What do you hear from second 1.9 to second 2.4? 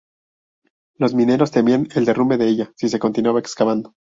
el derrumbe